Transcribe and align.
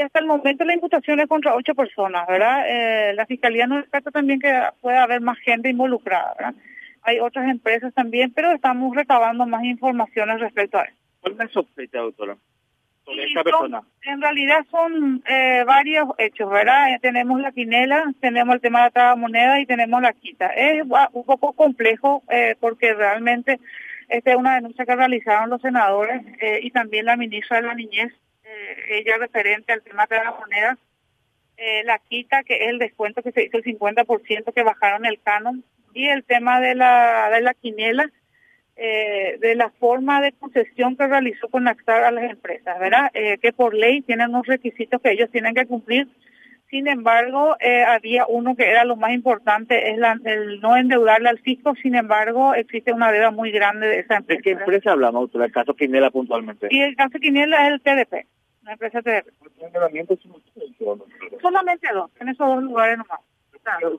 Y 0.00 0.02
hasta 0.02 0.18
el 0.20 0.24
momento 0.24 0.64
la 0.64 0.72
imputación 0.72 1.20
es 1.20 1.26
contra 1.26 1.54
ocho 1.54 1.74
personas, 1.74 2.26
¿verdad? 2.26 2.64
Eh, 2.66 3.12
la 3.12 3.26
Fiscalía 3.26 3.66
no 3.66 3.76
descarta 3.76 4.10
también 4.10 4.40
que 4.40 4.50
puede 4.80 4.96
haber 4.96 5.20
más 5.20 5.38
gente 5.40 5.68
involucrada, 5.68 6.32
¿verdad? 6.38 6.54
Hay 7.02 7.20
otras 7.20 7.46
empresas 7.50 7.92
también, 7.92 8.32
pero 8.32 8.50
estamos 8.52 8.96
recabando 8.96 9.44
más 9.46 9.62
informaciones 9.62 10.40
respecto 10.40 10.78
a 10.78 10.84
eso. 10.84 10.96
¿Cuál 11.20 11.32
es 11.34 11.38
la 11.38 11.48
sospecha, 11.48 11.98
doctora? 11.98 12.34
Sobre 13.04 13.24
son- 13.50 13.72
en 14.04 14.22
realidad 14.22 14.64
son 14.70 15.22
eh, 15.28 15.64
varios 15.66 16.06
hechos, 16.16 16.50
¿verdad? 16.50 16.94
Eh, 16.94 16.98
tenemos 17.02 17.38
la 17.38 17.52
quinela, 17.52 18.02
tenemos 18.22 18.54
el 18.54 18.60
tema 18.62 18.84
de 18.84 18.92
la 18.94 19.16
moneda 19.16 19.60
y 19.60 19.66
tenemos 19.66 20.00
la 20.00 20.14
quita. 20.14 20.46
Es 20.46 20.82
un 20.82 21.24
poco 21.26 21.52
complejo 21.52 22.22
eh, 22.30 22.56
porque 22.58 22.94
realmente 22.94 23.60
esta 24.08 24.30
es 24.30 24.36
una 24.38 24.54
denuncia 24.54 24.86
que 24.86 24.96
realizaron 24.96 25.50
los 25.50 25.60
senadores 25.60 26.22
eh, 26.40 26.60
y 26.62 26.70
también 26.70 27.04
la 27.04 27.16
ministra 27.18 27.60
de 27.60 27.66
la 27.66 27.74
Niñez, 27.74 28.14
ella 28.88 29.16
referente 29.18 29.72
al 29.72 29.82
tema 29.82 30.06
de 30.08 30.16
la 30.16 30.32
moneda. 30.32 30.78
Eh, 31.56 31.84
la 31.84 31.98
quita, 31.98 32.42
que 32.42 32.64
es 32.64 32.68
el 32.70 32.78
descuento 32.78 33.22
que 33.22 33.32
se 33.32 33.44
hizo 33.44 33.58
el 33.58 33.64
50% 33.64 34.52
que 34.54 34.62
bajaron 34.62 35.04
el 35.04 35.20
canon, 35.20 35.64
y 35.92 36.08
el 36.08 36.24
tema 36.24 36.60
de 36.60 36.74
la, 36.74 37.30
de 37.30 37.40
la 37.40 37.54
quinela, 37.54 38.10
eh, 38.76 39.36
de 39.40 39.54
la 39.56 39.70
forma 39.70 40.22
de 40.22 40.32
concesión 40.32 40.96
que 40.96 41.06
realizó 41.06 41.48
con 41.48 41.68
Axar 41.68 42.04
a 42.04 42.10
las 42.10 42.30
empresas, 42.30 42.78
¿verdad? 42.78 43.10
Eh, 43.12 43.38
que 43.38 43.52
por 43.52 43.74
ley 43.74 44.00
tienen 44.02 44.30
unos 44.30 44.46
requisitos 44.46 45.00
que 45.02 45.10
ellos 45.10 45.30
tienen 45.30 45.54
que 45.54 45.66
cumplir. 45.66 46.08
Sin 46.70 46.86
embargo, 46.86 47.56
eh, 47.58 47.82
había 47.82 48.26
uno 48.26 48.54
que 48.54 48.64
era 48.64 48.84
lo 48.84 48.94
más 48.94 49.12
importante, 49.12 49.90
es 49.90 49.98
la, 49.98 50.16
el 50.24 50.60
no 50.60 50.76
endeudarle 50.76 51.28
al 51.28 51.40
fisco. 51.40 51.74
Sin 51.82 51.96
embargo, 51.96 52.54
existe 52.54 52.92
una 52.92 53.10
deuda 53.10 53.32
muy 53.32 53.50
grande 53.50 53.88
de 53.88 53.98
esa 53.98 54.14
¿De 54.14 54.18
empresa. 54.20 54.42
qué 54.42 54.50
empresa 54.52 54.92
hablamos? 54.92 55.30
El 55.34 55.52
caso 55.52 55.74
Quinela 55.74 56.10
puntualmente. 56.10 56.68
Y 56.70 56.80
el 56.80 56.94
caso 56.94 57.18
Quiniela 57.18 57.66
es 57.66 57.72
el 57.72 57.80
TDP, 57.82 58.26
la 58.70 58.74
empresa 58.74 59.02
TDP. 59.02 59.32
Solamente 61.40 61.88
dos, 61.92 62.10
en 62.20 62.28
esos 62.28 62.46
dos 62.46 62.62
lugares 62.62 62.98
nomás. 62.98 63.20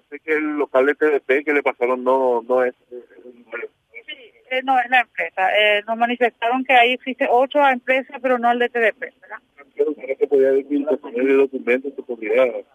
Sé 0.09 0.19
que 0.19 0.33
el 0.33 0.57
local 0.57 0.85
de 0.85 0.95
TDP 0.95 1.45
que 1.45 1.53
le 1.53 1.61
pasaron 1.61 2.03
no, 2.03 2.41
no 2.41 2.63
es... 2.63 2.73
Sí, 2.89 4.31
eh, 4.49 4.61
no 4.63 4.79
es 4.79 4.89
la 4.89 5.01
empresa. 5.01 5.51
Eh, 5.55 5.83
nos 5.85 5.97
manifestaron 5.97 6.63
que 6.63 6.73
ahí 6.73 6.93
existe 6.93 7.27
otra 7.29 7.71
empresa, 7.71 8.17
pero 8.21 8.39
no 8.39 8.51
el 8.51 8.59
de 8.59 8.69
TDP, 8.69 8.99
¿verdad? 9.21 9.39
Pero 9.75 9.93
que 9.93 10.27
podía 10.27 10.51
que 10.55 12.01
podría... 12.03 12.45
Eh, 12.45 12.65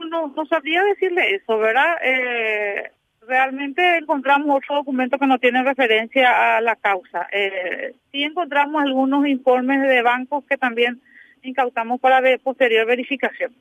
No, 0.00 0.04
no, 0.06 0.34
no 0.34 0.46
sabría 0.46 0.82
decirle 0.84 1.36
eso, 1.36 1.58
¿verdad? 1.58 1.96
Eh, 2.02 2.90
realmente 3.26 3.98
encontramos 3.98 4.56
otro 4.56 4.76
documento 4.76 5.18
que 5.18 5.26
no 5.26 5.38
tiene 5.38 5.62
referencia 5.62 6.56
a 6.56 6.60
la 6.60 6.76
causa. 6.76 7.28
Eh, 7.32 7.94
sí 8.10 8.24
encontramos 8.24 8.82
algunos 8.82 9.26
informes 9.26 9.80
de 9.82 10.02
bancos 10.02 10.44
que 10.44 10.58
también 10.58 11.00
incautamos 11.48 12.00
para 12.00 12.20
ver 12.20 12.40
posterior 12.40 12.86
verificación. 12.86 13.52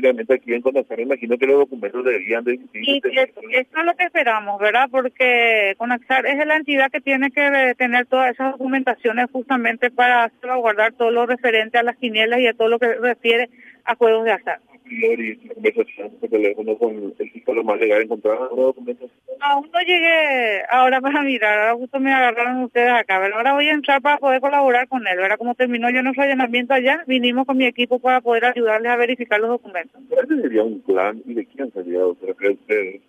realmente 0.00 0.34
aquí 0.34 0.54
en 0.54 0.62
Conacer, 0.62 1.00
imagino 1.00 1.36
que 1.36 1.46
los 1.46 1.58
documentos 1.58 2.04
deberían 2.04 2.44
de 2.44 2.54
Y 2.74 2.98
es- 2.98 3.30
esto 3.50 3.80
es 3.80 3.84
lo 3.84 3.94
que 3.96 4.04
esperamos, 4.04 4.60
¿verdad? 4.60 4.88
Porque 4.90 5.74
Conaxar 5.76 6.24
es 6.26 6.46
la 6.46 6.54
entidad 6.56 6.88
que 6.90 7.00
tiene 7.00 7.30
que 7.32 7.74
tener 7.76 8.06
todas 8.06 8.30
esas 8.30 8.52
documentaciones 8.52 9.26
justamente 9.32 9.90
para 9.90 10.30
salvaguardar 10.40 10.92
todo 10.92 11.10
lo 11.10 11.26
referente 11.26 11.78
a 11.78 11.82
las 11.82 11.96
quinielas 11.96 12.38
y 12.40 12.46
a 12.46 12.54
todo 12.54 12.68
lo 12.68 12.78
que 12.78 12.94
refiere 12.94 13.50
a 13.84 13.96
juegos 13.96 14.24
de 14.24 14.32
azar. 14.32 14.60
Y 14.90 15.36
conversación 15.48 16.10
por 16.20 16.28
teléfono 16.28 16.76
con 16.76 17.14
el 17.18 17.30
fiscal 17.30 17.64
más 17.64 17.78
legal 17.78 18.06
documentos. 18.08 19.10
Aún 19.40 19.70
no 19.72 19.80
llegué 19.80 20.62
ahora 20.70 21.00
para 21.00 21.22
mirar, 21.22 21.58
ahora 21.58 21.74
justo 21.74 22.00
me 22.00 22.12
agarraron 22.12 22.64
ustedes 22.64 22.92
acá. 22.92 23.16
Ahora 23.16 23.54
voy 23.54 23.68
a 23.68 23.72
entrar 23.72 24.02
para 24.02 24.18
poder 24.18 24.40
colaborar 24.40 24.88
con 24.88 25.06
él, 25.06 25.16
¿verdad? 25.16 25.38
Como 25.38 25.54
terminó 25.54 25.88
ya 25.90 26.02
nuestro 26.02 26.24
allanamiento 26.24 26.74
allá, 26.74 27.04
vinimos 27.06 27.46
con 27.46 27.56
mi 27.56 27.66
equipo 27.66 27.98
para 27.98 28.20
poder 28.20 28.44
ayudarles 28.46 28.90
a 28.90 28.96
verificar 28.96 29.40
los 29.40 29.50
documentos. 29.50 30.00
¿Cuál 30.08 30.26
sería 30.28 30.62
un 30.62 30.80
plan 30.82 31.22
y 31.26 31.34
de 31.34 31.46
quién 31.46 31.72
sería, 31.72 32.00
doctora? 32.00 32.34
¿Cree 32.34 32.52
usted? 32.52 33.00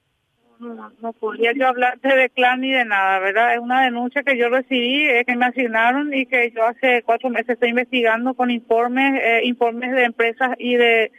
No, 0.59 0.92
no 1.02 1.14
podría 1.14 1.54
yo 1.54 1.68
hablarte 1.68 2.08
de 2.08 2.30
clan 2.30 2.62
ni 2.62 2.72
de 2.72 2.86
nada, 2.86 3.18
¿verdad? 3.18 3.56
Es 3.56 3.59
una 3.59 3.84
denuncia 3.84 4.22
que 4.22 4.38
yo 4.38 4.48
recibí, 4.48 5.09
eh, 5.09 5.24
que 5.25 5.36
me 5.36 5.48
asignaron 5.48 6.13
y 6.13 6.28
que 6.28 6.52
yo 6.52 6.63
hace 6.63 7.02
cuatro 7.03 7.31
meses 7.31 7.50
estoy 7.50 7.69
investigando 7.69 8.36
con 8.36 8.52
informes, 8.52 9.19
eh, 9.24 9.42
informes 9.46 9.92
de 9.92 10.03
empresas 10.03 10.52
y 10.59 10.75
de 10.75 11.12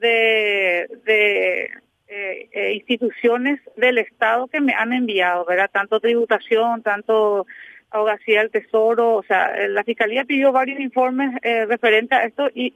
de, 0.00 0.88
eh, 1.06 2.48
eh, 2.52 2.72
instituciones 2.74 3.60
del 3.76 3.98
Estado 3.98 4.46
que 4.48 4.60
me 4.60 4.72
han 4.72 4.92
enviado, 4.92 5.44
¿verdad? 5.44 5.70
Tanto 5.72 6.00
tributación, 6.00 6.82
tanto 6.82 7.46
abogacía 7.90 8.40
del 8.40 8.50
Tesoro, 8.50 9.16
o 9.16 9.22
sea, 9.22 9.54
eh, 9.54 9.68
la 9.68 9.84
Fiscalía 9.84 10.24
pidió 10.24 10.52
varios 10.52 10.80
informes 10.80 11.34
eh, 11.42 11.66
referentes 11.66 12.18
a 12.18 12.24
esto 12.24 12.48
y 12.54 12.74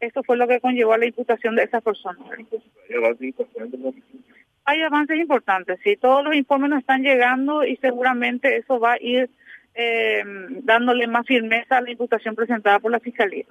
esto 0.00 0.22
fue 0.22 0.36
lo 0.36 0.46
que 0.48 0.60
conllevó 0.60 0.92
a 0.92 0.98
la 0.98 1.06
imputación 1.06 1.56
de 1.56 1.64
esas 1.64 1.82
personas. 1.82 2.20
Hay 4.64 4.82
avances 4.82 5.18
importantes, 5.18 5.78
sí, 5.84 5.96
todos 5.96 6.24
los 6.24 6.34
informes 6.34 6.70
nos 6.70 6.80
están 6.80 7.02
llegando 7.02 7.64
y 7.64 7.76
seguramente 7.76 8.56
eso 8.56 8.80
va 8.80 8.94
a 8.94 9.00
ir 9.00 9.30
eh, 9.74 10.24
dándole 10.62 11.06
más 11.06 11.26
firmeza 11.26 11.78
a 11.78 11.82
la 11.82 11.90
imputación 11.90 12.34
presentada 12.34 12.80
por 12.80 12.90
la 12.90 13.00
Fiscalía. 13.00 13.44